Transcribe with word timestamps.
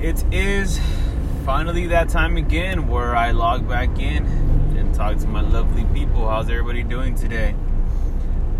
It 0.00 0.24
is 0.32 0.80
finally 1.44 1.88
that 1.88 2.08
time 2.08 2.36
again 2.36 2.86
where 2.86 3.16
I 3.16 3.32
log 3.32 3.68
back 3.68 3.98
in 3.98 4.26
and 4.76 4.94
talk 4.94 5.18
to 5.18 5.26
my 5.26 5.40
lovely 5.40 5.84
people. 5.86 6.28
How's 6.28 6.48
everybody 6.48 6.84
doing 6.84 7.16
today? 7.16 7.56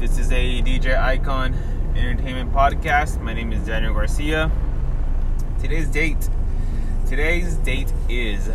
This 0.01 0.19
is 0.19 0.33
a 0.33 0.61
DJ 0.63 0.99
Icon 0.99 1.55
Entertainment 1.95 2.53
Podcast. 2.53 3.21
My 3.21 3.35
name 3.35 3.53
is 3.53 3.65
Daniel 3.65 3.95
Garcia. 3.95 4.51
Today's 5.61 5.87
date. 5.87 6.29
Today's 7.07 7.55
date 7.59 7.93
is 8.09 8.51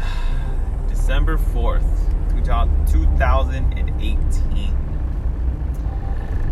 December 0.90 1.38
4th, 1.38 1.88
2018. 2.92 4.78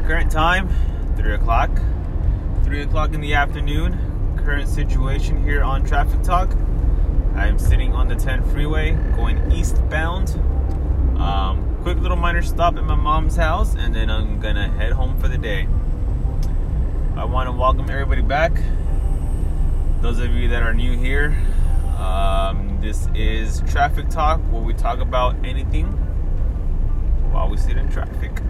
Current 0.07 0.31
time, 0.31 0.69
3 1.17 1.33
o'clock. 1.33 1.71
3 2.63 2.83
o'clock 2.83 3.13
in 3.13 3.19
the 3.19 3.33
afternoon. 3.33 4.10
Current 4.43 4.67
situation 4.67 5.43
here 5.43 5.63
on 5.63 5.85
Traffic 5.85 6.23
Talk. 6.23 6.49
I'm 7.35 7.59
sitting 7.59 7.93
on 7.93 8.07
the 8.07 8.15
10 8.15 8.43
freeway 8.49 8.93
going 9.15 9.51
eastbound. 9.51 10.29
Um, 11.21 11.77
quick 11.83 11.99
little 11.99 12.17
minor 12.17 12.41
stop 12.41 12.75
at 12.75 12.83
my 12.83 12.95
mom's 12.95 13.35
house, 13.35 13.75
and 13.75 13.93
then 13.93 14.09
I'm 14.09 14.39
gonna 14.39 14.67
head 14.67 14.93
home 14.93 15.19
for 15.19 15.27
the 15.27 15.37
day. 15.37 15.67
I 17.15 17.23
want 17.25 17.49
to 17.49 17.51
welcome 17.51 17.87
everybody 17.87 18.23
back. 18.23 18.51
Those 20.01 20.17
of 20.17 20.31
you 20.31 20.47
that 20.47 20.63
are 20.63 20.73
new 20.73 20.97
here, 20.97 21.37
um, 21.99 22.79
this 22.81 23.07
is 23.13 23.61
Traffic 23.67 24.09
Talk, 24.09 24.39
where 24.51 24.63
we 24.63 24.73
talk 24.73 24.99
about 24.99 25.35
anything 25.45 25.85
while 27.31 27.47
we 27.47 27.57
sit 27.57 27.77
in 27.77 27.89
traffic. 27.89 28.41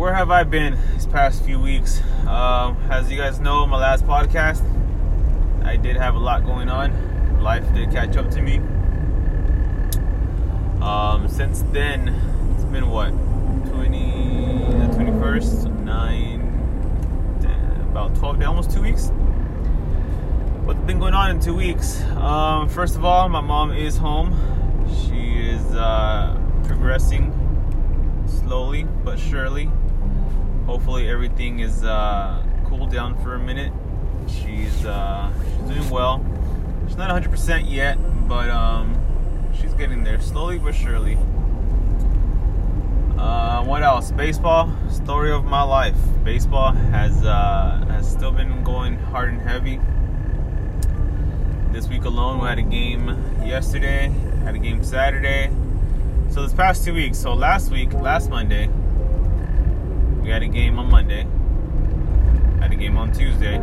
Where 0.00 0.14
have 0.14 0.30
I 0.30 0.44
been 0.44 0.78
these 0.94 1.04
past 1.04 1.44
few 1.44 1.60
weeks? 1.60 2.00
Um, 2.26 2.78
as 2.88 3.10
you 3.10 3.18
guys 3.18 3.38
know, 3.38 3.66
my 3.66 3.76
last 3.76 4.06
podcast, 4.06 4.64
I 5.62 5.76
did 5.76 5.94
have 5.96 6.14
a 6.14 6.18
lot 6.18 6.46
going 6.46 6.70
on. 6.70 7.42
Life 7.42 7.70
did 7.74 7.90
catch 7.90 8.16
up 8.16 8.30
to 8.30 8.40
me. 8.40 8.60
Um, 10.80 11.28
since 11.28 11.64
then, 11.72 12.08
it's 12.54 12.64
been 12.64 12.88
what 12.88 13.10
20, 13.74 13.98
the 14.78 14.88
21st, 14.96 15.80
9, 15.84 17.38
10, 17.42 17.80
about 17.90 18.14
12 18.14 18.38
days, 18.38 18.48
almost 18.48 18.70
two 18.70 18.80
weeks. 18.80 19.08
What's 20.64 20.80
been 20.86 20.98
going 20.98 21.12
on 21.12 21.30
in 21.30 21.40
two 21.40 21.54
weeks? 21.54 22.00
Um, 22.12 22.70
first 22.70 22.96
of 22.96 23.04
all, 23.04 23.28
my 23.28 23.42
mom 23.42 23.70
is 23.70 23.98
home. 23.98 24.34
She 24.88 25.50
is 25.50 25.62
uh, 25.74 26.40
progressing 26.64 27.36
slowly 28.26 28.84
but 29.04 29.18
surely. 29.18 29.70
Hopefully, 30.70 31.08
everything 31.08 31.58
is 31.58 31.82
uh, 31.82 32.40
cooled 32.64 32.92
down 32.92 33.20
for 33.24 33.34
a 33.34 33.38
minute. 33.40 33.72
She's 34.28 34.86
uh, 34.86 35.28
she's 35.42 35.74
doing 35.74 35.90
well. 35.90 36.24
She's 36.86 36.96
not 36.96 37.10
100% 37.10 37.68
yet, 37.68 37.98
but 38.28 38.48
um, 38.50 38.96
she's 39.52 39.74
getting 39.74 40.04
there 40.04 40.20
slowly 40.20 40.60
but 40.60 40.72
surely. 40.72 41.18
Uh, 43.18 43.64
what 43.64 43.82
else? 43.82 44.12
Baseball, 44.12 44.72
story 44.88 45.32
of 45.32 45.44
my 45.44 45.62
life. 45.62 45.96
Baseball 46.22 46.70
has 46.70 47.24
uh, 47.24 47.84
has 47.88 48.08
still 48.08 48.30
been 48.30 48.62
going 48.62 48.96
hard 48.96 49.30
and 49.30 49.42
heavy. 49.42 49.80
This 51.72 51.88
week 51.88 52.04
alone, 52.04 52.42
we 52.42 52.46
had 52.46 52.60
a 52.60 52.62
game 52.62 53.08
yesterday, 53.44 54.14
had 54.44 54.54
a 54.54 54.58
game 54.58 54.84
Saturday. 54.84 55.50
So 56.30 56.42
this 56.42 56.52
past 56.52 56.84
two 56.84 56.94
weeks. 56.94 57.18
So 57.18 57.34
last 57.34 57.72
week, 57.72 57.92
last 57.92 58.30
Monday, 58.30 58.70
we 60.22 60.28
had 60.28 60.42
a 60.42 60.48
game 60.48 60.78
on 60.78 60.90
Monday. 60.90 61.26
Had 62.60 62.72
a 62.72 62.76
game 62.76 62.96
on 62.98 63.12
Tuesday. 63.12 63.58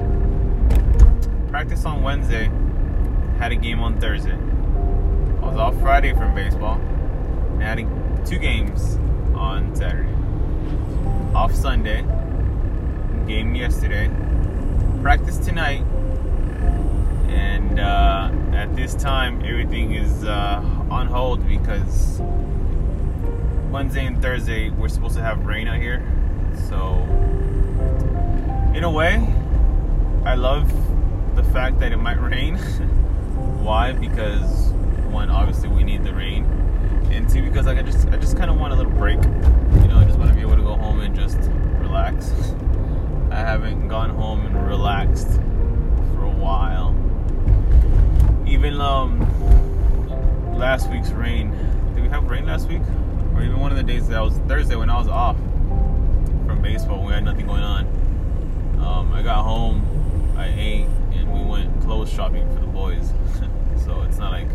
Practice 1.49 1.85
on 1.85 2.01
Wednesday. 2.01 2.49
Had 3.37 3.51
a 3.51 3.55
game 3.55 3.79
on 3.79 3.99
Thursday. 3.99 4.33
I 4.33 5.49
was 5.49 5.57
off 5.57 5.79
Friday 5.79 6.13
from 6.13 6.33
baseball. 6.33 6.79
And 7.53 7.61
had 7.61 7.79
a, 7.79 8.25
two 8.25 8.39
games 8.39 8.95
on 9.35 9.75
Saturday. 9.75 10.09
Off 11.35 11.53
Sunday. 11.53 12.01
Game 13.27 13.53
yesterday. 13.53 14.09
Practice 15.01 15.37
tonight. 15.37 15.83
And 17.27 17.79
uh, 17.79 18.31
at 18.53 18.75
this 18.75 18.95
time, 18.95 19.43
everything 19.45 19.93
is 19.93 20.23
uh, 20.23 20.63
on 20.89 21.05
hold 21.05 21.47
because 21.47 22.19
Wednesday 23.69 24.05
and 24.05 24.21
Thursday 24.21 24.71
we're 24.71 24.87
supposed 24.87 25.15
to 25.15 25.21
have 25.21 25.45
rain 25.45 25.67
out 25.67 25.77
here. 25.77 26.01
So, 26.65 26.95
in 28.75 28.83
a 28.83 28.91
way, 28.91 29.15
I 30.25 30.35
love 30.35 30.71
the 31.35 31.43
fact 31.43 31.79
that 31.79 31.91
it 31.91 31.97
might 31.97 32.19
rain. 32.21 32.57
Why? 33.63 33.93
Because 33.93 34.71
one, 35.09 35.29
obviously 35.29 35.69
we 35.69 35.83
need 35.83 36.03
the 36.03 36.13
rain, 36.13 36.43
and 37.11 37.29
two, 37.29 37.41
because 37.41 37.65
like 37.65 37.77
I 37.77 37.81
just 37.81 38.07
I 38.09 38.17
just 38.17 38.37
kind 38.37 38.49
of 38.49 38.59
want 38.59 38.73
a 38.73 38.75
little 38.75 38.91
break. 38.91 39.17
You 39.23 39.87
know, 39.87 39.99
I 39.99 40.03
just 40.05 40.17
want 40.17 40.29
to 40.29 40.35
be 40.35 40.41
able 40.41 40.55
to 40.55 40.63
go 40.63 40.75
home 40.75 40.99
and 40.99 41.15
just 41.15 41.37
relax. 41.79 42.31
I 43.31 43.39
haven't 43.39 43.87
gone 43.87 44.09
home 44.09 44.45
and 44.45 44.67
relaxed 44.67 45.27
for 46.13 46.23
a 46.23 46.29
while. 46.29 46.95
Even 48.47 48.81
um 48.81 49.19
last 50.57 50.89
week's 50.89 51.11
rain. 51.11 51.51
Did 51.93 52.03
we 52.03 52.09
have 52.09 52.29
rain 52.29 52.45
last 52.45 52.67
week? 52.67 52.81
Or 53.35 53.43
even 53.43 53.59
one 53.59 53.71
of 53.71 53.77
the 53.77 53.83
days 53.83 54.07
that 54.07 54.17
I 54.17 54.21
was 54.21 54.37
Thursday 54.47 54.75
when 54.75 54.89
I 54.89 54.97
was 54.97 55.07
off 55.07 55.37
from 56.57 56.63
baseball, 56.63 57.05
we 57.05 57.13
had 57.13 57.23
nothing 57.23 57.45
going 57.45 57.61
on. 57.61 57.85
Um, 58.81 59.13
I 59.13 59.21
got 59.21 59.43
home, 59.43 59.85
I 60.35 60.47
ate, 60.47 60.87
and 61.13 61.31
we 61.31 61.43
went 61.43 61.81
clothes 61.81 62.11
shopping 62.11 62.51
for 62.55 62.61
the 62.61 62.67
boys. 62.67 63.13
so 63.85 64.01
it's 64.01 64.17
not 64.17 64.31
like 64.31 64.49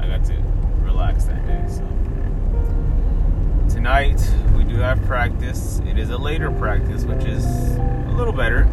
I 0.00 0.08
got 0.08 0.24
to 0.26 0.34
relax 0.80 1.24
that 1.24 1.46
day. 1.46 1.64
So 1.68 1.86
tonight 3.72 4.20
we 4.56 4.64
do 4.64 4.76
have 4.76 5.00
practice. 5.04 5.80
It 5.86 5.96
is 5.96 6.10
a 6.10 6.18
later 6.18 6.50
practice, 6.50 7.04
which 7.04 7.24
is 7.24 7.44
a 7.76 8.14
little 8.16 8.32
better. 8.32 8.68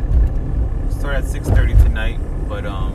Start 0.90 1.18
at 1.18 1.26
6:30 1.26 1.84
tonight, 1.84 2.20
but 2.48 2.66
um, 2.66 2.94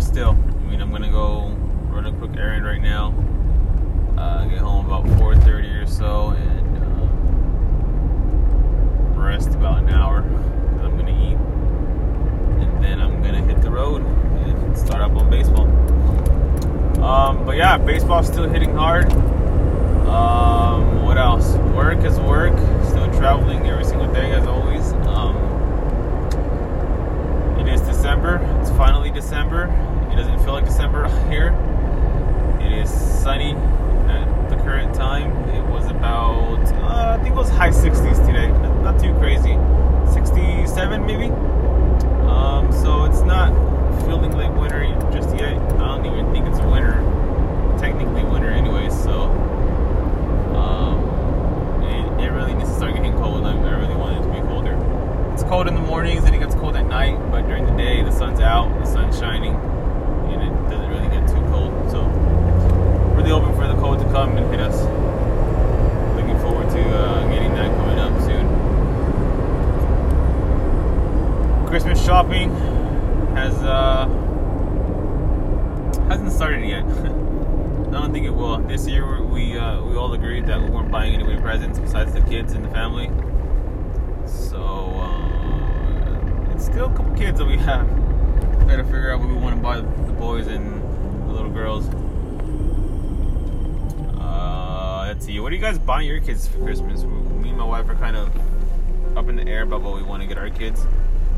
still, 0.00 0.30
I 0.30 0.70
mean, 0.70 0.80
I'm 0.80 0.90
gonna 0.90 1.12
go 1.12 1.54
run 1.90 2.06
a 2.06 2.12
quick 2.12 2.36
errand 2.36 2.64
right 2.66 2.82
now. 2.82 3.14
Uh, 4.18 4.46
get 4.46 4.58
home 4.58 4.86
about 4.86 5.04
4:30 5.20 5.82
or 5.82 5.86
so, 5.86 6.30
and 6.30 6.78
uh, 6.78 7.06
rest 9.36 9.50
about 9.50 9.82
an 9.82 9.90
hour. 9.90 10.22
Cause 10.22 10.84
I'm 10.84 10.96
gonna 10.96 11.10
eat, 11.10 11.36
and 12.62 12.82
then 12.82 13.00
I'm 13.00 13.22
gonna 13.22 13.42
hit 13.42 13.60
the 13.60 13.70
road 13.70 14.02
and 14.02 14.78
start 14.78 15.02
up 15.02 15.14
on 15.16 15.28
baseball. 15.28 15.66
Um, 17.04 17.44
but 17.44 17.45
yeah, 17.56 17.78
baseball's 17.78 18.26
still 18.26 18.46
hitting 18.46 18.74
hard. 18.74 19.10
Um, 20.06 21.02
what 21.06 21.16
else? 21.16 21.54
Work 21.74 22.04
is 22.04 22.20
work. 22.20 22.52
Still 22.84 23.10
traveling 23.14 23.66
every 23.66 23.84
single 23.84 24.12
day 24.12 24.30
as 24.32 24.46
always. 24.46 24.92
Um, 25.08 25.34
it 27.58 27.66
is 27.66 27.80
December. 27.80 28.40
It's 28.60 28.68
finally 28.72 29.10
December. 29.10 29.64
It 30.12 30.16
doesn't 30.16 30.38
feel 30.40 30.52
like 30.52 30.66
December 30.66 31.08
here. 31.30 31.56
It 32.60 32.72
is 32.72 32.90
sunny 32.90 33.54
at 33.54 34.50
the 34.50 34.56
current 34.56 34.94
time. 34.94 35.32
It 35.48 35.66
was 35.70 35.86
about, 35.86 36.60
uh, 36.82 37.16
I 37.18 37.22
think 37.22 37.34
it 37.34 37.38
was 37.38 37.48
high 37.48 37.70
60s 37.70 38.26
today. 38.26 38.48
Not 38.82 39.00
too 39.00 39.14
crazy. 39.14 39.56
67 40.12 41.06
maybe. 41.06 41.30
Um, 42.28 42.70
so 42.70 43.06
it's 43.06 43.22
not 43.22 43.48
feeling 44.02 44.32
like 44.32 44.54
winter 44.60 44.84
just 45.10 45.34
yet. 45.34 45.56
I 45.80 45.96
don't 45.96 46.04
even 46.04 46.30
think 46.32 46.46
it's 46.48 46.60
winter. 46.60 47.15
Technically 47.96 48.24
winter 48.24 48.50
anyway. 48.50 48.90
So 48.90 49.22
um, 50.54 51.00
it, 51.82 52.24
it 52.26 52.28
really 52.28 52.52
needs 52.52 52.68
to 52.68 52.76
start 52.76 52.94
getting 52.94 53.14
cold. 53.14 53.46
I, 53.46 53.52
I 53.56 53.70
really 53.80 53.94
want 53.94 54.18
it 54.18 54.22
to 54.28 54.28
be 54.34 54.46
colder. 54.48 54.76
It's 55.32 55.42
cold 55.44 55.66
in 55.66 55.74
the 55.74 55.80
mornings 55.80 56.24
and 56.24 56.34
it 56.34 56.38
gets 56.38 56.54
cold 56.56 56.76
at 56.76 56.84
night, 56.84 57.16
but 57.30 57.46
during 57.46 57.64
the 57.64 57.72
day 57.72 58.02
the 58.02 58.10
sun's 58.10 58.40
out, 58.40 58.68
the 58.80 58.84
sun's 58.84 59.18
shining, 59.18 59.54
and 59.54 60.42
it 60.42 60.52
doesn't 60.70 60.90
really 60.90 61.08
get 61.08 61.26
too 61.26 61.40
cold. 61.48 61.72
So 61.90 62.02
really 63.16 63.30
hoping 63.30 63.54
for 63.54 63.66
the 63.66 63.80
cold 63.80 63.98
to 64.00 64.04
come 64.12 64.36
and 64.36 64.50
hit 64.50 64.60
us. 64.60 64.76
Looking 66.16 66.38
forward 66.40 66.68
to 66.68 66.98
uh, 66.98 67.30
getting 67.30 67.54
that 67.54 67.74
coming 67.78 67.98
up 67.98 68.20
soon. 68.20 68.46
Christmas 71.66 72.04
shopping 72.04 72.54
has 73.34 73.54
uh, 73.62 74.06
hasn't 76.10 76.32
started 76.32 76.68
yet. 76.68 76.84
I 77.96 78.00
don't 78.00 78.12
think 78.12 78.26
it 78.26 78.30
will. 78.30 78.58
This 78.58 78.86
year 78.86 79.22
we 79.22 79.56
uh, 79.56 79.82
we 79.82 79.96
all 79.96 80.12
agreed 80.12 80.46
that 80.48 80.60
we 80.60 80.68
weren't 80.68 80.90
buying 80.90 81.14
any 81.14 81.24
new 81.24 81.40
presents 81.40 81.78
besides 81.78 82.12
the 82.12 82.20
kids 82.20 82.52
and 82.52 82.62
the 82.62 82.68
family. 82.68 83.06
So 84.26 84.62
uh, 84.62 86.52
it's 86.52 86.66
still 86.66 86.92
a 86.92 86.94
couple 86.94 87.16
kids 87.16 87.38
that 87.38 87.46
we 87.46 87.56
have. 87.56 87.88
To 87.88 88.84
figure 88.84 89.12
out 89.14 89.20
what 89.20 89.28
we 89.28 89.34
want 89.34 89.56
to 89.56 89.62
buy 89.62 89.76
the 89.80 90.12
boys 90.12 90.46
and 90.48 90.82
the 91.26 91.32
little 91.32 91.48
girls. 91.48 91.88
Uh, 94.20 95.04
let's 95.06 95.24
see. 95.24 95.40
What 95.40 95.50
are 95.52 95.54
you 95.54 95.62
guys 95.62 95.78
buying 95.78 96.06
your 96.06 96.20
kids 96.20 96.46
for 96.46 96.58
Christmas? 96.58 97.04
Me 97.04 97.48
and 97.48 97.56
my 97.56 97.64
wife 97.64 97.88
are 97.88 97.94
kind 97.94 98.16
of 98.16 98.28
up 99.16 99.28
in 99.30 99.36
the 99.36 99.48
air 99.48 99.62
about 99.62 99.80
what 99.80 99.94
we 99.94 100.02
want 100.02 100.20
to 100.20 100.28
get 100.28 100.36
our 100.36 100.50
kids. 100.50 100.84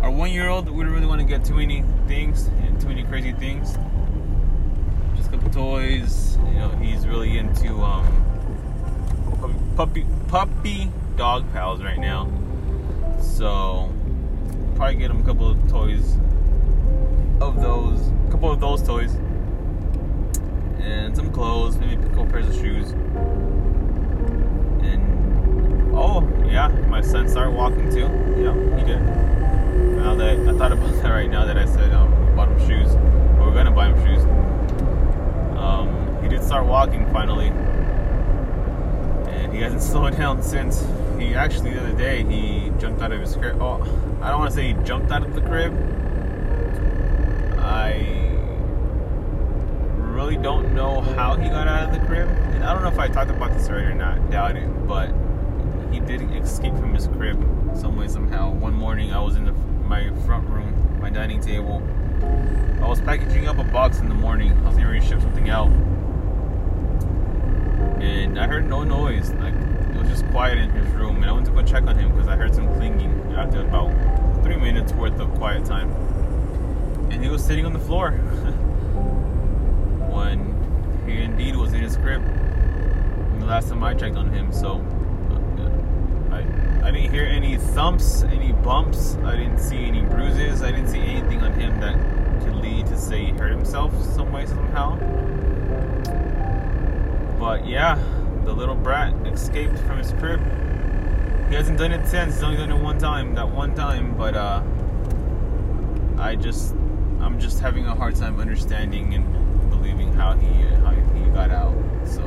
our 0.03 0.11
one 0.11 0.33
year 0.33 0.49
old, 0.49 0.69
we 0.69 0.83
don't 0.83 0.93
really 0.93 1.07
want 1.07 1.21
to 1.21 1.27
get 1.27 1.45
too 1.45 1.55
many 1.55 1.85
things 2.09 2.49
and 2.49 2.81
too 2.81 2.89
many 2.89 3.05
crazy 3.05 3.31
things. 3.33 3.79
Toys. 5.53 6.37
You 6.47 6.55
know, 6.55 6.69
he's 6.81 7.07
really 7.07 7.39
into 7.39 7.75
um, 7.83 8.25
puppy 9.77 10.05
puppy 10.29 10.91
dog 11.17 11.51
pals 11.53 11.83
right 11.83 11.99
now. 11.99 12.31
So 13.21 13.93
probably 14.75 14.97
get 14.97 15.11
him 15.11 15.21
a 15.21 15.25
couple 15.25 15.51
of 15.51 15.69
toys 15.69 16.17
of 17.41 17.61
those, 17.61 18.01
a 18.27 18.31
couple 18.31 18.51
of 18.51 18.61
those 18.61 18.83
toys, 18.83 19.15
and 20.81 21.15
some 21.17 21.33
clothes, 21.33 21.77
maybe 21.79 21.95
a 21.95 22.07
couple 22.09 22.27
pairs 22.27 22.49
of 22.49 22.55
shoes. 22.55 22.91
And 24.83 25.93
oh 25.95 26.23
yeah, 26.47 26.69
my 26.89 27.01
son 27.01 27.29
started 27.29 27.53
walking 27.53 27.91
too. 27.91 28.09
Yeah, 28.37 28.77
he 28.79 28.85
did. 28.85 29.01
Now 29.97 30.15
that 30.15 30.39
I 30.39 30.59
thought 30.59 30.73
about 30.73 30.93
that 31.03 31.09
right 31.09 31.31
now 31.31 31.45
that 31.45 31.59
I 31.59 31.67
said 31.67 31.93
um, 31.93 32.37
bought 32.37 32.49
him 32.49 32.59
shoes, 32.69 32.95
we're 33.39 33.55
gonna 33.55 33.71
buy 33.71 33.89
him 33.89 34.05
shoes. 34.05 34.38
Start 36.49 36.65
walking 36.65 37.05
finally, 37.13 37.49
and 39.29 39.53
he 39.53 39.61
hasn't 39.61 39.83
slowed 39.93 40.17
down 40.17 40.43
since. 40.43 40.83
He 41.19 41.35
actually 41.35 41.73
the 41.73 41.81
other 41.81 41.93
day 41.93 42.25
he 42.25 42.73
jumped 42.79 43.03
out 43.03 43.13
of 43.13 43.21
his 43.21 43.37
crib. 43.37 43.61
Oh, 43.61 43.83
I 44.23 44.31
don't 44.31 44.39
want 44.39 44.53
to 44.53 44.57
say 44.57 44.69
he 44.69 44.73
jumped 44.83 45.13
out 45.13 45.23
of 45.23 45.35
the 45.35 45.43
crib. 45.43 45.75
I 47.59 48.33
really 49.99 50.39
don't 50.39 50.75
know 50.75 51.03
how 51.03 51.37
he 51.37 51.51
got 51.51 51.69
out 51.69 51.91
of 51.91 52.01
the 52.01 52.07
crib. 52.07 52.31
And 52.31 52.65
I 52.65 52.73
don't 52.73 52.81
know 52.81 52.89
if 52.89 52.99
I 52.99 53.09
talked 53.09 53.31
about 53.31 53.53
this 53.53 53.69
already 53.69 53.89
or 53.89 53.95
not. 53.95 54.31
Doubt 54.31 54.57
it, 54.57 54.89
but 54.89 55.11
he 55.93 56.01
did 56.01 56.23
escape 56.35 56.75
from 56.77 56.95
his 56.95 57.09
crib 57.09 57.39
some 57.77 57.95
way 57.99 58.09
somehow. 58.09 58.53
One 58.53 58.73
morning 58.73 59.13
I 59.13 59.21
was 59.21 59.37
in 59.37 59.45
the, 59.45 59.53
my 59.53 60.09
front 60.25 60.49
room, 60.49 60.99
my 60.99 61.11
dining 61.11 61.43
table. 61.43 61.83
I 62.83 62.89
was 62.89 63.03
packaging 63.03 63.49
up 63.49 63.59
a 63.59 63.65
box 63.65 63.99
in 63.99 64.09
the 64.09 64.15
morning. 64.15 64.53
I 64.65 64.69
was 64.71 64.77
to 64.77 65.01
ship 65.03 65.21
something 65.21 65.51
out, 65.51 65.71
and 68.01 68.39
I 68.39 68.47
heard 68.47 68.69
no 68.69 68.85
noise. 68.85 69.31
Like 69.35 69.55
it 69.55 69.97
was 69.97 70.09
just 70.09 70.27
quiet 70.31 70.59
in 70.59 70.71
his 70.71 70.89
room, 70.95 71.17
and 71.17 71.27
I 71.27 71.33
went 71.33 71.47
to 71.47 71.53
go 71.53 71.63
check 71.63 71.85
on 71.85 71.99
him 71.99 72.13
because 72.13 72.29
I 72.29 72.37
heard 72.37 72.55
some 72.55 72.73
clinging 72.75 73.35
after 73.37 73.63
about 73.63 73.93
three 74.43 74.57
minutes 74.57 74.93
worth 74.93 75.19
of 75.21 75.33
quiet 75.35 75.65
time, 75.65 75.91
and 77.11 77.23
he 77.23 77.29
was 77.29 77.45
sitting 77.45 77.67
on 77.67 77.73
the 77.73 77.79
floor 77.79 78.13
when 80.13 80.55
he 81.07 81.23
indeed 81.23 81.57
was 81.57 81.73
in 81.73 81.83
his 81.83 81.97
crib. 81.97 82.23
The 83.41 83.47
last 83.47 83.69
time 83.69 83.83
I 83.83 83.95
checked 83.95 84.17
on 84.17 84.33
him, 84.33 84.53
so 84.53 84.81
uh, 85.31 86.35
I 86.35 86.89
I 86.89 86.91
didn't 86.91 87.13
hear 87.13 87.25
any 87.25 87.57
thumps, 87.57 88.23
any 88.23 88.53
bumps. 88.53 89.17
I 89.25 89.37
didn't 89.37 89.59
see 89.59 89.85
any 89.85 90.03
bruises. 90.03 90.63
I 90.63 90.71
didn't 90.71 90.89
see 90.89 91.01
anything 91.01 91.43
on 91.43 91.53
him 91.53 91.81
that 91.81 91.97
could 92.45 92.57
lead 92.57 92.87
to 92.87 92.97
say 92.97 93.27
he 93.27 93.33
hurt 93.33 93.51
himself 93.51 93.93
some 94.15 94.33
way 94.33 94.47
somehow. 94.47 94.97
But 97.39 97.67
yeah, 97.67 97.99
the 98.45 98.53
little 98.53 98.75
brat 98.75 99.15
escaped 99.27 99.79
from 99.81 99.99
his 99.99 100.13
crib. 100.13 100.41
He 101.49 101.55
hasn't 101.55 101.79
done 101.79 101.93
it 101.93 102.07
since. 102.07 102.35
He's 102.35 102.43
only 102.43 102.57
done 102.57 102.73
it 102.73 102.83
one 102.83 102.99
time. 102.99 103.35
That 103.35 103.49
one 103.49 103.75
time, 103.75 104.17
but 104.17 104.35
uh, 104.35 104.63
I 106.19 106.35
just, 106.35 106.73
I'm 107.21 107.39
just 107.39 107.61
having 107.61 107.87
a 107.87 107.95
hard 107.95 108.17
time 108.17 108.41
understanding 108.41 109.15
and 109.15 109.71
believing 109.71 110.13
how 110.13 110.35
he 110.35 110.47
how 110.83 110.91
he 110.91 111.31
got 111.31 111.51
out. 111.51 111.75
So 112.05 112.23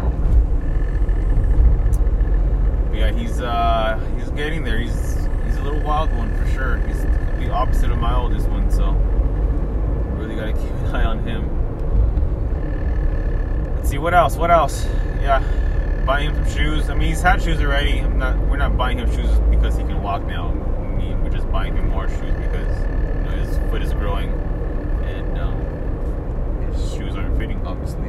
yeah, 2.94 3.12
he's 3.12 3.42
uh, 3.42 4.00
he's 4.18 4.30
getting 4.32 4.64
there. 4.64 4.80
He's 4.80 5.16
he's 5.46 5.58
a 5.58 5.62
little 5.62 5.82
wild 5.82 6.12
one 6.16 6.36
for 6.38 6.48
sure. 6.52 6.78
He's 6.88 7.02
the 7.04 7.52
opposite 7.52 7.92
of 7.92 7.98
my 7.98 8.16
oldest 8.16 8.48
one, 8.50 8.72
so 8.72 8.92
really 10.18 10.36
gotta 10.36 10.54
keep 10.62 10.72
an 10.72 10.96
eye 10.96 11.04
on 11.04 11.20
him. 11.20 11.61
See 13.92 13.98
what 13.98 14.14
else. 14.14 14.38
What 14.38 14.52
else? 14.52 14.86
Yeah, 15.20 15.44
buying 16.06 16.30
him 16.30 16.46
some 16.46 16.56
shoes. 16.56 16.90
I 16.90 16.94
mean, 16.94 17.10
he's 17.10 17.22
had 17.22 17.42
shoes 17.42 17.60
already. 17.60 18.00
I'm 18.00 18.18
not. 18.18 18.38
We're 18.48 18.56
not 18.56 18.78
buying 18.78 18.98
him 18.98 19.14
shoes 19.14 19.30
because 19.50 19.76
he 19.76 19.84
can 19.84 20.02
walk 20.02 20.26
now. 20.26 20.48
I 20.48 20.96
mean, 20.96 21.22
we're 21.22 21.30
just 21.30 21.52
buying 21.52 21.76
him 21.76 21.90
more 21.90 22.08
shoes 22.08 22.34
because 22.38 22.80
you 22.80 23.24
know, 23.26 23.32
his 23.32 23.58
foot 23.70 23.82
is 23.82 23.92
growing 23.92 24.30
and 25.04 25.38
um, 25.38 26.72
his 26.72 26.94
shoes 26.94 27.18
aren't 27.18 27.38
fitting, 27.38 27.68
obviously. 27.68 28.08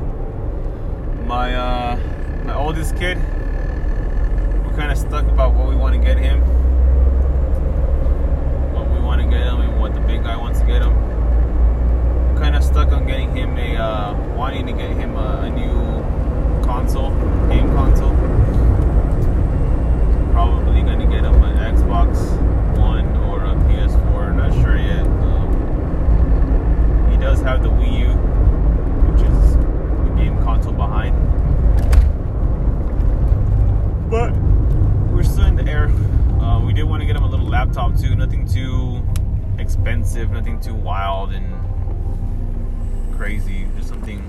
My 1.26 1.52
uh, 1.52 1.96
my 2.44 2.54
oldest 2.54 2.96
kid. 2.96 3.18
We're 3.18 4.76
kind 4.76 4.92
of 4.92 4.98
stuck 4.98 5.24
about 5.24 5.54
what 5.54 5.68
we 5.68 5.74
want 5.74 5.96
to 5.96 6.00
get 6.00 6.16
him, 6.16 6.42
what 8.72 8.88
we 8.88 9.00
want 9.00 9.20
to 9.20 9.26
get 9.26 9.48
him, 9.48 9.62
and 9.62 9.80
what 9.80 9.94
the 9.94 10.00
big 10.02 10.22
guy 10.22 10.36
wants 10.36 10.60
to 10.60 10.64
get 10.64 10.82
him. 10.82 11.11
Stuck 12.72 12.92
on 12.92 13.06
getting 13.06 13.34
him 13.36 13.58
a 13.58 13.76
uh, 13.76 14.14
wanting 14.34 14.64
to 14.64 14.72
get 14.72 14.96
him 14.96 15.14
a, 15.14 15.42
a 15.42 15.50
new 15.50 15.74
console, 16.64 17.10
game 17.50 17.68
console. 17.74 18.14
Probably 20.32 20.80
gonna 20.80 21.06
get 21.06 21.22
him 21.22 21.34
an 21.42 21.76
Xbox 21.76 22.16
One 22.78 23.14
or 23.24 23.44
a 23.44 23.54
PS4. 23.68 24.34
Not 24.36 24.54
sure 24.54 24.78
yet. 24.78 25.06
Um, 25.06 25.52
he 27.10 27.18
does 27.18 27.42
have 27.42 27.62
the 27.62 27.68
Wii 27.68 27.98
U, 27.98 28.14
which 29.12 29.20
is 29.20 29.54
the 30.08 30.14
game 30.16 30.42
console 30.42 30.72
behind. 30.72 31.14
But 34.10 34.32
we're 35.12 35.24
still 35.24 35.44
in 35.44 35.56
the 35.56 35.66
air. 35.70 35.90
Uh, 36.40 36.60
we 36.64 36.72
did 36.72 36.84
want 36.84 37.02
to 37.02 37.06
get 37.06 37.16
him 37.16 37.24
a 37.24 37.28
little 37.28 37.46
laptop 37.46 37.98
too. 38.00 38.14
Nothing 38.14 38.46
too 38.48 39.02
expensive. 39.58 40.30
Nothing 40.30 40.58
too 40.58 40.74
wild 40.74 41.34
and 41.34 41.52
crazy. 43.32 43.66
Just 43.76 43.88
something 43.88 44.22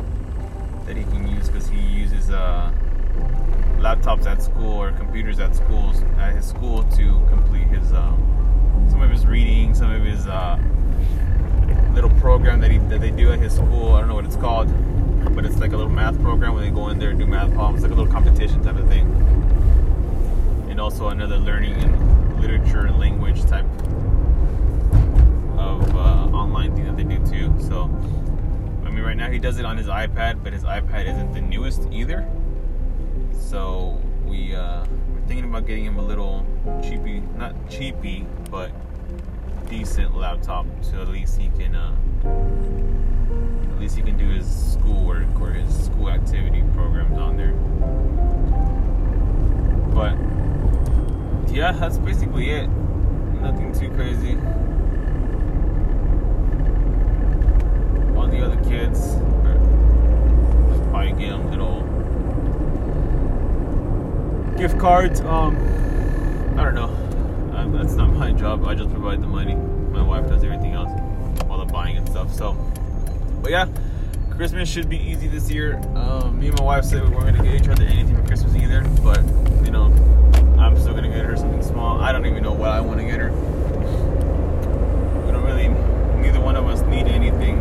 that 0.85 0.95
he 0.95 1.03
can 1.03 1.27
use 1.27 1.50
because 1.50 1.67
he 1.67 1.77
uses 1.77 2.29
uh, 2.29 2.71
laptops 3.79 4.25
at 4.25 4.41
school 4.41 4.81
or 4.81 4.94
computers 4.94 5.39
at 5.39 5.53
schools 5.53 6.01
at 6.19 6.33
his 6.33 6.47
school 6.47 6.83
to 6.83 7.21
complete 7.27 7.67
his 7.67 7.91
um, 7.91 8.17
some 8.89 9.01
of 9.01 9.11
his 9.11 9.25
reading, 9.25 9.75
some 9.75 9.91
of 9.91 10.03
his 10.03 10.25
uh, 10.25 10.57
little 11.94 12.11
program 12.21 12.61
that 12.61 12.71
he 12.71 12.77
that 12.77 13.01
they 13.01 13.11
do 13.11 13.29
at 13.33 13.39
his 13.39 13.53
school. 13.53 13.91
I 13.94 14.00
don't 14.00 14.07
know 14.07 14.15
what 14.15 14.25
it's 14.25 14.38
called, 14.38 14.69
but 15.35 15.44
it's 15.44 15.57
like 15.57 15.73
a 15.73 15.77
little 15.77 15.91
math 15.91 16.17
program 16.21 16.53
where 16.53 16.63
they 16.63 16.69
go 16.71 16.88
in 16.88 16.97
there 16.97 17.09
and 17.09 17.19
do 17.19 17.25
math 17.25 17.53
problems, 17.53 17.83
like 17.83 17.91
a 17.91 17.95
little 17.95 18.11
competition 18.11 18.63
type 18.63 18.77
of 18.77 18.88
thing, 18.88 19.05
and 20.69 20.79
also 20.79 21.09
another 21.09 21.38
learning 21.38 21.74
and 21.74 22.39
literature 22.39 22.86
and 22.86 22.98
language 22.98 23.43
type 23.48 23.65
of 25.57 25.93
uh, 25.93 26.38
online 26.38 26.74
thing 26.74 26.86
that 26.86 26.95
they 26.95 27.03
do 27.03 27.17
too. 27.29 27.53
So. 27.67 27.89
Right 29.01 29.17
now 29.17 29.29
he 29.29 29.38
does 29.38 29.59
it 29.59 29.65
on 29.65 29.77
his 29.77 29.85
iPad, 29.85 30.43
but 30.43 30.53
his 30.53 30.63
iPad 30.63 31.05
isn't 31.07 31.33
the 31.33 31.41
newest 31.41 31.88
either. 31.91 32.27
So 33.39 34.01
we 34.25 34.55
uh, 34.55 34.85
we're 35.09 35.21
thinking 35.27 35.45
about 35.45 35.67
getting 35.67 35.85
him 35.85 36.00
a 36.00 36.01
little 36.01 36.43
cheapy, 36.81 37.21
not 37.38 37.53
cheapy, 37.69 38.25
but 38.50 38.71
decent 39.69 40.17
laptop, 40.17 40.65
so 40.81 41.00
at 41.00 41.09
least 41.09 41.38
he 41.38 41.50
can 41.50 41.75
uh, 41.75 41.95
at 43.71 43.79
least 43.79 43.95
he 43.95 44.01
can 44.01 44.17
do 44.17 44.27
his 44.29 44.47
schoolwork 44.73 45.39
or 45.39 45.51
his 45.51 45.85
school 45.85 46.09
activity 46.09 46.63
programs 46.73 47.19
on 47.19 47.38
there. 47.38 47.53
But 49.93 51.53
yeah, 51.53 51.71
that's 51.73 52.00
basically 52.00 52.50
it. 52.50 52.67
Nothing 53.41 53.73
too 53.73 53.89
crazy. 53.91 54.39
all 58.43 58.79
just 59.00 60.89
probably 60.89 61.12
get 61.13 61.29
them 61.29 61.50
little 61.50 61.81
gift 64.57 64.79
cards. 64.79 65.21
Um, 65.21 65.55
I 66.57 66.63
don't 66.63 66.75
know. 66.75 66.89
Um, 67.55 67.73
that's 67.73 67.93
not 67.93 68.13
my 68.13 68.31
job. 68.31 68.65
I 68.65 68.75
just 68.75 68.89
provide 68.91 69.21
the 69.21 69.27
money. 69.27 69.55
My 69.55 70.01
wife 70.03 70.27
does 70.27 70.43
everything 70.43 70.73
else, 70.73 70.91
all 71.50 71.57
the 71.57 71.71
buying 71.71 71.97
and 71.97 72.07
stuff. 72.07 72.33
So, 72.33 72.53
but 73.41 73.51
yeah, 73.51 73.67
Christmas 74.31 74.69
should 74.69 74.89
be 74.89 74.97
easy 74.97 75.27
this 75.27 75.50
year. 75.50 75.77
Um, 75.95 76.39
me 76.39 76.47
and 76.47 76.57
my 76.57 76.65
wife 76.65 76.85
said 76.85 77.03
we 77.03 77.15
weren't 77.15 77.35
gonna 77.38 77.50
get 77.50 77.62
each 77.62 77.69
other 77.69 77.83
anything 77.83 78.15
for 78.15 78.27
Christmas 78.27 78.55
either, 78.55 78.83
but 79.03 79.21
you 79.63 79.71
know, 79.71 79.85
I'm 80.59 80.77
still 80.79 80.93
gonna 80.93 81.09
get 81.09 81.25
her 81.25 81.35
something 81.35 81.63
small. 81.63 82.00
I 82.00 82.12
don't 82.12 82.25
even 82.25 82.43
know 82.43 82.53
what 82.53 82.69
I 82.69 82.81
want 82.81 83.00
to 83.00 83.05
get 83.05 83.19
her. 83.19 83.31
We 85.25 85.31
don't 85.31 85.43
really. 85.43 85.69
Neither 86.23 86.39
one 86.39 86.55
of 86.55 86.65
us 86.67 86.81
need 86.83 87.07
anything 87.07 87.59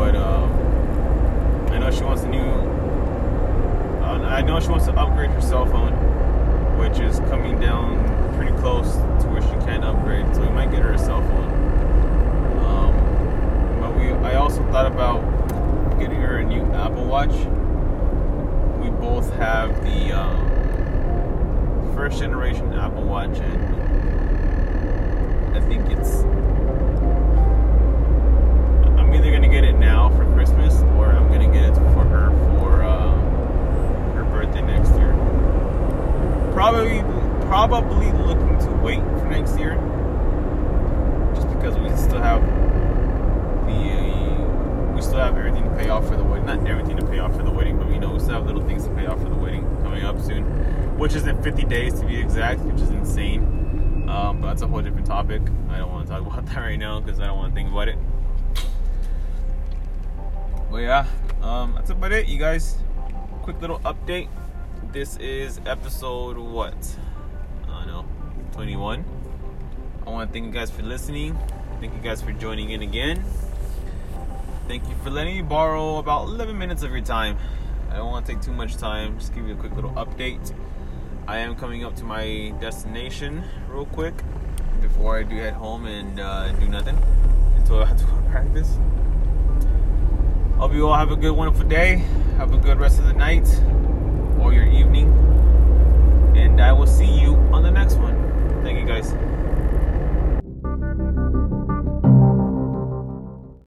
but 0.00 0.16
um, 0.16 0.50
I 1.70 1.78
know 1.78 1.90
she 1.90 2.02
wants 2.04 2.22
a 2.22 2.28
new. 2.28 2.40
Uh, 2.40 4.26
I 4.30 4.40
know 4.40 4.58
she 4.58 4.70
wants 4.70 4.86
to 4.86 4.94
upgrade 4.98 5.28
her 5.28 5.42
cell 5.42 5.66
phone, 5.66 5.92
which 6.78 6.98
is 7.00 7.18
coming 7.28 7.60
down 7.60 8.02
pretty 8.34 8.56
close 8.62 8.94
to 8.94 9.28
where 9.28 9.42
she 9.42 9.66
can 9.66 9.84
upgrade. 9.84 10.34
So 10.34 10.40
we 10.40 10.48
might 10.48 10.70
get 10.70 10.80
her 10.80 10.94
a 10.94 10.98
cell 10.98 11.20
phone. 11.20 11.50
Um, 12.64 13.80
but 13.82 13.94
we, 13.94 14.08
I 14.26 14.36
also 14.36 14.62
thought 14.72 14.86
about 14.86 15.20
getting 15.98 16.22
her 16.22 16.38
a 16.38 16.44
new 16.44 16.62
Apple 16.72 17.04
Watch. 17.04 17.34
We 18.82 18.88
both 18.88 19.29
have 19.40 19.82
the 19.82 20.12
um, 20.12 20.36
first 21.94 22.18
generation 22.18 22.70
Apple 22.74 23.04
Watch, 23.04 23.38
and 23.38 23.76
I 25.56 25.60
think 25.66 25.88
it's 25.90 26.24
I'm 28.98 29.14
either 29.14 29.30
gonna 29.32 29.48
get 29.48 29.64
it 29.64 29.78
now 29.78 30.10
for 30.10 30.30
Christmas, 30.34 30.82
or 30.98 31.06
I'm 31.06 31.28
gonna 31.28 31.50
get 31.50 31.64
it 31.70 31.74
for 31.74 32.04
her 32.04 32.28
for 32.58 32.82
uh, 32.82 33.14
her 34.12 34.24
birthday 34.24 34.60
next 34.60 34.90
year. 34.90 35.14
Probably, 36.52 37.00
probably 37.46 38.12
looking 38.12 38.58
to 38.58 38.70
wait 38.82 39.00
for 39.00 39.26
next 39.30 39.58
year, 39.58 39.74
just 41.34 41.48
because 41.48 41.78
we 41.78 41.88
still 41.96 42.20
have 42.20 42.42
the 43.64 43.72
uh, 43.72 44.94
we 44.94 45.00
still 45.00 45.18
have 45.18 45.38
everything 45.38 45.64
to 45.64 45.70
pay 45.76 45.88
off 45.88 46.06
for 46.06 46.16
the 46.16 46.24
wedding. 46.24 46.44
Not 46.44 46.66
everything 46.66 46.96
to 46.98 47.06
pay 47.06 47.20
off 47.20 47.34
for 47.34 47.42
the 47.42 47.50
wedding, 47.50 47.78
but 47.78 47.88
we 47.88 47.98
know 47.98 48.10
we 48.12 48.18
still 48.18 48.34
have 48.34 48.46
little 48.46 48.62
things 48.66 48.84
to 48.84 48.90
pay 48.94 49.06
off 49.06 49.18
for 49.22 49.28
the 49.28 49.34
wedding 49.34 49.64
coming 49.82 50.02
up 50.04 50.20
soon, 50.20 50.44
which 51.00 51.14
is 51.14 51.26
in 51.26 51.42
50 51.42 51.64
days 51.64 51.98
to 51.98 52.04
be 52.04 52.20
exact, 52.20 52.60
which 52.60 52.78
is 52.78 52.90
insane. 52.90 53.42
Um, 54.06 54.42
but 54.42 54.48
that's 54.48 54.60
a 54.60 54.66
whole 54.66 54.82
different 54.82 55.06
topic. 55.06 55.40
I 55.70 55.78
don't 55.78 55.90
want 55.90 56.06
to 56.06 56.12
talk 56.12 56.26
about 56.26 56.44
that 56.44 56.56
right 56.58 56.78
now 56.78 57.00
because 57.00 57.18
I 57.18 57.26
don't 57.26 57.38
want 57.38 57.54
to 57.54 57.58
think 57.58 57.70
about 57.70 57.88
it. 57.88 57.96
But 60.70 60.76
yeah, 60.76 61.06
um, 61.40 61.72
that's 61.74 61.88
about 61.88 62.12
it, 62.12 62.28
you 62.28 62.38
guys. 62.38 62.76
Quick 63.40 63.62
little 63.62 63.78
update. 63.78 64.28
This 64.92 65.16
is 65.16 65.58
episode 65.64 66.36
what? 66.36 66.76
I 67.66 67.86
don't 67.86 67.86
know, 67.86 68.04
21. 68.52 69.02
I 70.06 70.10
want 70.10 70.28
to 70.28 70.32
thank 70.34 70.44
you 70.44 70.52
guys 70.52 70.70
for 70.70 70.82
listening. 70.82 71.34
Thank 71.80 71.94
you 71.94 72.00
guys 72.02 72.20
for 72.20 72.32
joining 72.32 72.72
in 72.72 72.82
again. 72.82 73.24
Thank 74.68 74.86
you 74.86 74.94
for 75.02 75.08
letting 75.08 75.34
me 75.34 75.42
borrow 75.42 75.96
about 75.96 76.28
11 76.28 76.58
minutes 76.58 76.82
of 76.82 76.90
your 76.90 77.00
time. 77.00 77.38
I 77.90 77.96
don't 77.96 78.10
want 78.10 78.26
to 78.26 78.34
take 78.34 78.42
too 78.42 78.52
much 78.52 78.76
time. 78.76 79.18
Just 79.18 79.34
give 79.34 79.48
you 79.48 79.54
a 79.54 79.56
quick 79.56 79.74
little 79.74 79.92
update. 79.92 80.52
I 81.30 81.38
am 81.38 81.54
coming 81.54 81.84
up 81.84 81.94
to 81.94 82.04
my 82.04 82.52
destination 82.60 83.44
real 83.68 83.86
quick 83.86 84.14
before 84.80 85.16
I 85.16 85.22
do 85.22 85.36
head 85.36 85.52
home 85.52 85.86
and 85.86 86.18
uh, 86.18 86.50
do 86.54 86.66
nothing 86.66 86.98
until 87.54 87.80
I 87.80 87.84
have 87.86 87.98
to 87.98 88.04
go 88.04 88.16
to 88.16 88.30
practice. 88.30 88.76
Hope 90.58 90.74
you 90.74 90.88
all 90.88 90.96
have 90.96 91.12
a 91.12 91.16
good, 91.16 91.30
wonderful 91.30 91.68
day. 91.68 91.98
Have 92.36 92.52
a 92.52 92.56
good 92.56 92.80
rest 92.80 92.98
of 92.98 93.04
the 93.04 93.12
night 93.12 93.46
or 94.40 94.52
your 94.52 94.66
evening. 94.66 95.06
And 96.34 96.60
I 96.60 96.72
will 96.72 96.88
see 96.88 97.06
you 97.06 97.36
on 97.52 97.62
the 97.62 97.70
next 97.70 97.94